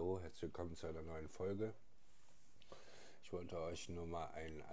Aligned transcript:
hallo, 0.00 0.18
herzlich 0.18 0.44
willkommen 0.44 0.74
zu 0.74 0.86
einer 0.86 1.02
neuen 1.02 1.28
Folge. 1.28 1.74
Ich 3.22 3.30
wollte 3.34 3.60
euch 3.60 3.86
nur 3.90 4.06
mal 4.06 4.28
eine 4.28 4.64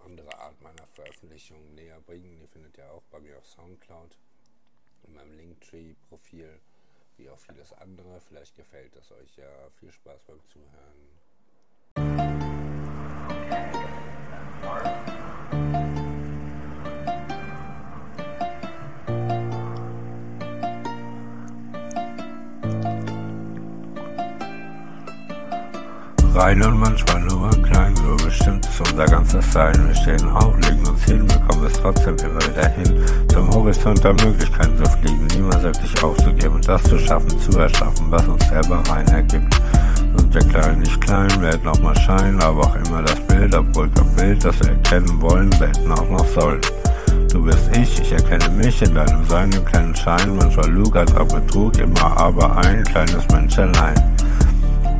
andere 0.00 0.36
Art 0.36 0.60
meiner 0.60 0.84
Veröffentlichung 0.88 1.72
näher 1.76 2.00
bringen. 2.00 2.40
Die 2.40 2.48
findet 2.48 2.76
ihr 2.76 2.90
auch 2.90 3.04
bei 3.04 3.20
mir 3.20 3.38
auf 3.38 3.46
Soundcloud, 3.46 4.18
in 5.04 5.14
meinem 5.14 5.36
Linktree-Profil, 5.36 6.58
wie 7.16 7.30
auch 7.30 7.38
vieles 7.38 7.72
andere. 7.74 8.20
Vielleicht 8.22 8.56
gefällt 8.56 8.96
es 8.96 9.12
euch 9.12 9.36
ja. 9.36 9.70
Viel 9.78 9.92
Spaß 9.92 10.22
beim 10.24 10.44
Zuhören. 10.48 11.21
Rein 26.34 26.62
und 26.62 26.78
manchmal 26.78 27.20
nur 27.20 27.50
klein, 27.62 27.94
so 27.94 28.24
bestimmt 28.24 28.64
ist 28.64 28.80
unser 28.80 29.04
ganzes 29.04 29.52
Sein. 29.52 29.74
Wir 29.86 29.94
stehen 29.94 30.30
auf, 30.30 30.54
legen 30.66 30.86
uns 30.86 31.04
hin, 31.04 31.26
bekommen 31.26 31.66
es 31.66 31.74
trotzdem 31.74 32.16
immer 32.16 32.40
wieder 32.40 32.68
hin. 32.68 33.04
Zum 33.28 33.52
Horizont 33.52 34.02
der 34.02 34.14
Möglichkeiten 34.14 34.82
zu 34.82 34.90
fliegen, 34.92 35.26
niemals 35.26 35.62
wirklich 35.62 36.02
aufzugeben 36.02 36.54
und 36.54 36.66
das 36.66 36.82
zu 36.84 36.98
schaffen, 36.98 37.38
zu 37.38 37.58
erschaffen, 37.58 38.06
was 38.08 38.26
uns 38.26 38.48
selber 38.48 38.82
rein 38.88 39.06
ergibt. 39.08 39.60
Sind 40.16 40.34
wir 40.34 40.40
klein, 40.40 40.78
nicht 40.78 41.00
klein, 41.02 41.28
werden 41.42 41.68
auch 41.68 41.80
mal 41.80 41.96
scheinen, 41.96 42.40
aber 42.40 42.62
auch 42.62 42.76
immer 42.76 43.02
das 43.02 43.20
Bild, 43.26 43.54
obwohl 43.54 43.90
kein 43.90 44.16
Bild, 44.16 44.42
das 44.42 44.58
wir 44.60 44.70
erkennen 44.70 45.20
wollen, 45.20 45.52
selten 45.52 45.92
auch 45.92 46.08
noch 46.08 46.26
sollen. 46.28 46.60
Du 47.30 47.42
bist 47.42 47.76
ich, 47.76 48.00
ich 48.00 48.12
erkenne 48.12 48.48
mich 48.56 48.80
in 48.80 48.94
deinem 48.94 49.24
Sein, 49.26 49.52
im 49.52 49.64
kleinen 49.66 49.94
Schein, 49.94 50.34
manchmal 50.36 50.70
Lug 50.70 50.96
auch 50.96 51.28
Betrug, 51.28 51.78
immer 51.78 52.16
aber 52.16 52.56
ein 52.56 52.84
kleines 52.84 53.28
Mensch 53.28 53.58
allein. 53.58 53.94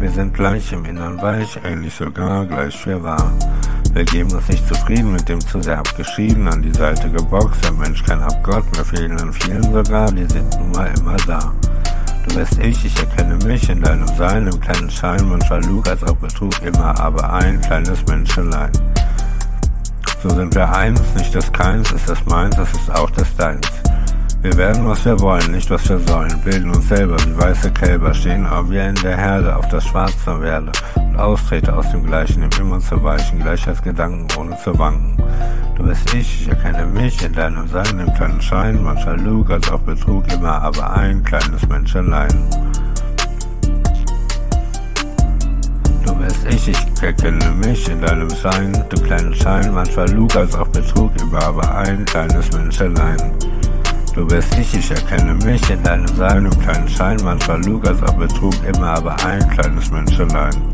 Wir 0.02 0.10
sind 0.10 0.34
gleich 0.34 0.72
im 0.72 0.84
Innern 0.84 1.22
weich, 1.22 1.56
eigentlich 1.62 1.94
sogar 1.94 2.44
gleich 2.44 2.74
schwer 2.74 3.00
wahr. 3.04 3.32
Wir 3.92 4.04
geben 4.04 4.32
uns 4.32 4.48
nicht 4.48 4.66
zufrieden 4.66 5.12
mit 5.12 5.28
dem 5.28 5.40
zu 5.40 5.62
sehr 5.62 5.78
abgeschieden, 5.78 6.48
an 6.48 6.60
die 6.60 6.72
Seite 6.72 7.08
geboxt, 7.08 7.62
der 7.62 7.70
Mensch 7.70 8.02
kein 8.02 8.20
Abgott, 8.20 8.64
wir 8.74 8.84
fehlen 8.84 9.16
an 9.20 9.32
vielen 9.32 9.62
sogar, 9.62 10.10
die 10.10 10.24
sind 10.24 10.58
nun 10.58 10.72
mal 10.72 10.90
immer 10.98 11.16
da. 11.28 11.52
Du 12.26 12.34
bist 12.34 12.58
ich, 12.58 12.84
ich 12.84 12.98
erkenne 12.98 13.36
mich 13.46 13.68
in 13.68 13.80
deinem 13.80 14.08
Sein, 14.08 14.48
im 14.48 14.60
kleinen 14.60 14.90
Schein, 14.90 15.24
manchmal 15.28 15.64
Lug 15.66 15.88
als 15.88 16.02
auch 16.02 16.16
Betrug, 16.16 16.60
immer 16.62 16.98
aber 16.98 17.32
ein 17.34 17.60
kleines 17.60 18.04
Menschelein. 18.06 18.72
So 20.20 20.30
sind 20.30 20.52
wir 20.52 20.68
eins, 20.68 21.00
nicht 21.16 21.32
das 21.32 21.52
Keins, 21.52 21.92
ist 21.92 22.08
das 22.08 22.26
meins, 22.26 22.56
das 22.56 22.72
ist 22.72 22.92
auch 22.92 23.10
das 23.10 23.36
Deins. 23.36 23.68
Wir 24.42 24.56
werden, 24.56 24.88
was 24.88 25.04
wir 25.04 25.20
wollen, 25.20 25.52
nicht 25.52 25.70
was 25.70 25.88
wir 25.88 26.00
sollen, 26.00 26.40
bilden 26.42 26.74
uns 26.74 26.88
selber 26.88 27.16
wie 27.24 27.38
weiße 27.38 27.70
Kälber, 27.70 28.12
stehen 28.12 28.44
aber 28.44 28.68
wir 28.70 28.88
in 28.88 28.96
der 28.96 29.16
Herde 29.16 29.54
auf 29.54 29.68
das 29.68 29.86
Schwarze 29.86 30.40
werde 30.40 30.72
und 30.96 31.16
austrete 31.16 31.72
aus 31.72 31.88
dem 31.92 32.04
Gleichen, 32.04 32.42
im 32.42 32.50
immer 32.60 32.80
zu 32.80 33.00
weichen, 33.04 33.38
Gleichheitsgedanken 33.38 34.26
ohne 34.36 34.58
zu 34.58 34.76
wanken. 34.76 35.16
Du 35.76 35.84
bist 35.84 36.12
ich, 36.12 36.42
ich 36.42 36.48
erkenne 36.48 36.86
mich 36.86 37.24
in 37.24 37.32
deinem 37.32 37.68
Sein, 37.68 38.00
im 38.00 38.12
kleinen 38.14 38.42
Schein, 38.42 38.82
mancher 38.82 39.16
Lug 39.16 39.48
als 39.48 39.70
auch 39.70 39.78
Betrug, 39.78 40.24
immer 40.32 40.60
aber 40.60 40.92
ein 40.92 41.22
kleines 41.22 41.68
Menschenlein. 41.68 42.48
Du 46.04 46.16
bist 46.16 46.44
ich, 46.50 46.66
ich 46.66 47.00
erkenne 47.00 47.48
mich 47.64 47.88
in 47.88 48.00
deinem 48.00 48.30
Sein, 48.30 48.72
du 48.88 49.00
kleinen 49.02 49.36
Schein, 49.36 49.72
manchmal 49.72 50.10
Lug 50.10 50.34
als 50.34 50.56
auch 50.56 50.68
Betrug, 50.68 51.12
immer 51.20 51.44
aber 51.44 51.76
ein 51.76 52.04
kleines 52.06 52.50
Menschenlein. 52.50 53.30
Du 54.14 54.26
bist 54.26 54.58
ich, 54.58 54.74
ich 54.74 54.90
erkenne 54.90 55.34
mich 55.44 55.70
in 55.70 55.82
deinem 55.82 56.06
Sein, 56.08 56.44
im 56.44 56.58
kleinen 56.60 56.86
Schein, 56.86 57.16
manchmal 57.24 57.64
Lug 57.64 57.86
als 57.86 58.02
auch 58.02 58.14
Betrug, 58.14 58.54
immer 58.66 58.88
aber 58.88 59.16
ein 59.24 59.48
kleines 59.48 59.90
Menschelein. 59.90 60.71